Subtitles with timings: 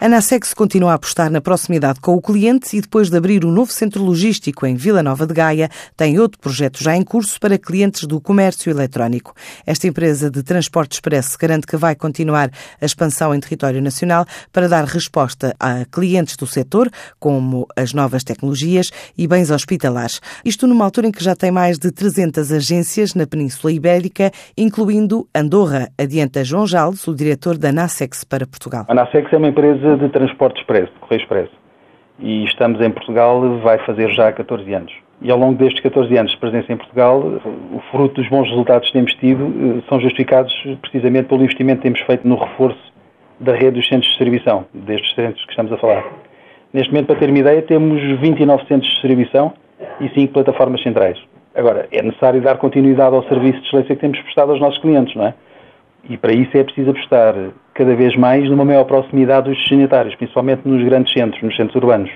[0.00, 3.48] A Nasex continua a apostar na proximidade com o cliente e depois de abrir o
[3.48, 7.40] um novo centro logístico em Vila Nova de Gaia, tem outro projeto já em curso
[7.40, 9.34] para clientes do comércio eletrónico.
[9.66, 12.48] Esta empresa de transporte expresso garante que vai continuar
[12.80, 18.22] a expansão em território nacional para dar resposta a clientes do setor, como as novas
[18.22, 20.20] tecnologias e bens hospitalares.
[20.44, 25.26] Isto numa altura em que já tem mais de 300 agências na Península Ibérica, incluindo
[25.34, 28.86] Andorra, adianta João Jales, o diretor da Nasex para Portugal.
[28.86, 31.52] A Nasex é uma empresa de transporte expresso, de correio expresso.
[32.18, 34.92] E estamos em Portugal, vai fazer já 14 anos.
[35.20, 38.88] E ao longo destes 14 anos de presença em Portugal, o fruto dos bons resultados
[38.88, 42.92] que temos tido eh, são justificados precisamente pelo investimento que temos feito no reforço
[43.40, 46.04] da rede dos centros de distribuição, destes centros que estamos a falar.
[46.72, 49.52] Neste momento, para ter uma ideia, temos 29 centros de distribuição
[50.00, 51.18] e 5 plataformas centrais.
[51.54, 55.14] Agora, é necessário dar continuidade ao serviço de excelência que temos prestado aos nossos clientes,
[55.16, 55.34] não é?
[56.08, 57.34] E para isso é preciso apostar
[57.78, 62.10] cada vez mais numa maior proximidade dos destinatários, principalmente nos grandes centros, nos centros urbanos.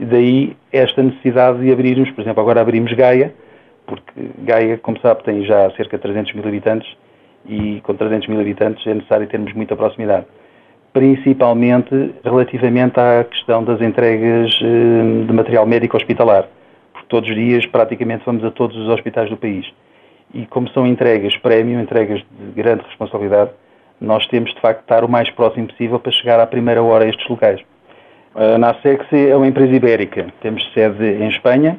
[0.00, 3.32] E daí esta necessidade de abrirmos, por exemplo, agora abrimos Gaia,
[3.86, 6.88] porque Gaia, como sabe, tem já cerca de 300 mil habitantes
[7.46, 10.26] e com 300 mil habitantes é necessário termos muita proximidade.
[10.92, 16.48] Principalmente relativamente à questão das entregas eh, de material médico hospitalar.
[16.92, 19.64] Porque todos os dias, praticamente, vamos a todos os hospitais do país
[20.34, 23.50] e como são entregas prémio, entregas de grande responsabilidade,
[24.00, 27.04] nós temos de facto de estar o mais próximo possível para chegar à primeira hora
[27.04, 27.60] a estes locais.
[28.34, 31.78] A Nasex é uma empresa ibérica, temos sede em Espanha,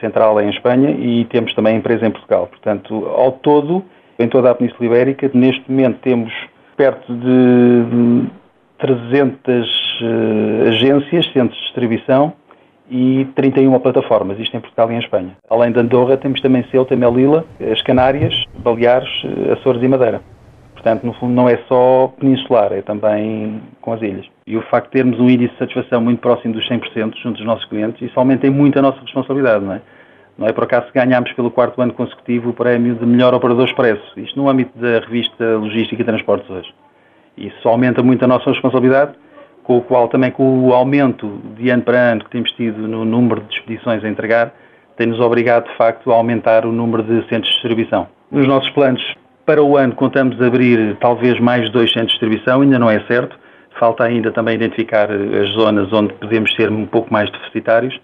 [0.00, 2.46] central é em Espanha e temos também empresa em Portugal.
[2.46, 3.84] Portanto, ao todo,
[4.18, 6.32] em toda a Península Ibérica, neste momento temos
[6.76, 8.26] perto de
[8.78, 12.32] 300 eh, agências, centros de distribuição,
[12.90, 15.36] e 31 plataformas, isto em Portugal e em Espanha.
[15.48, 19.08] Além de Andorra, temos também Ceuta, Melilla, as Canárias, Baleares,
[19.52, 20.20] Açores e Madeira.
[20.80, 24.24] Portanto, no fundo, não é só peninsular, é também com as ilhas.
[24.46, 27.44] E o facto de termos um índice de satisfação muito próximo dos 100% junto dos
[27.44, 29.82] nossos clientes, isso aumenta muito a nossa responsabilidade, não é?
[30.38, 33.66] Não é por acaso que ganhámos pelo quarto ano consecutivo o prémio de melhor operador
[33.66, 34.02] expresso.
[34.16, 36.72] Isto no âmbito da revista Logística e Transportes hoje.
[37.36, 39.12] Isso aumenta muito a nossa responsabilidade
[39.62, 43.04] com o qual também com o aumento de ano para ano que temos tido no
[43.04, 44.54] número de expedições a entregar,
[44.96, 48.08] tem-nos obrigado de facto a aumentar o número de centros de distribuição.
[48.30, 49.02] Nos nossos planos
[49.50, 53.36] para o ano contamos abrir talvez mais dois centros de distribuição, ainda não é certo,
[53.80, 57.98] falta ainda também identificar as zonas onde podemos ser um pouco mais deficitários,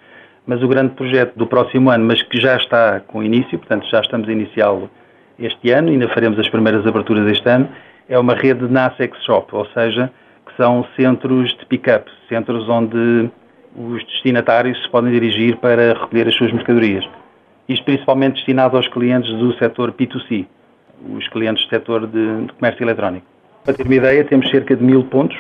[0.45, 4.01] mas o grande projeto do próximo ano, mas que já está com início, portanto já
[4.01, 4.91] estamos a iniciá-lo
[5.39, 7.69] este ano, ainda faremos as primeiras aberturas este ano,
[8.09, 10.11] é uma rede de NASEX Shop, ou seja,
[10.57, 13.31] são centros de pick-up, centros onde
[13.77, 17.09] os destinatários se podem dirigir para recolher as suas mercadorias.
[17.69, 20.45] Isto principalmente destinado aos clientes do setor P2C,
[21.15, 23.27] os clientes do setor de, de comércio eletrónico.
[23.65, 25.37] Para ter uma ideia, temos cerca de mil pontos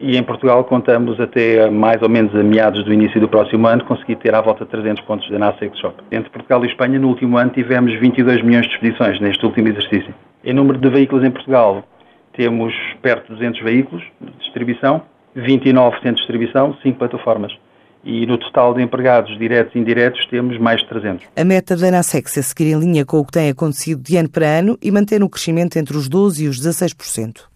[0.00, 3.84] e em Portugal contamos até mais ou menos a meados do início do próximo ano
[3.84, 5.94] conseguir ter à volta de 300 pontos da Nasex Shop.
[6.10, 10.12] Entre Portugal e Espanha, no último ano, tivemos 22 milhões de expedições neste último exercício.
[10.44, 11.84] Em número de veículos em Portugal,
[12.32, 15.02] temos perto de 200 veículos de distribuição,
[15.36, 17.56] 29 centros de distribuição, 5 plataformas.
[18.04, 21.26] E no total de empregados diretos e indiretos temos mais de 300.
[21.36, 24.28] A meta da Nasex é seguir em linha com o que tem acontecido de ano
[24.28, 27.51] para ano e manter um crescimento entre os 12% e os 16%.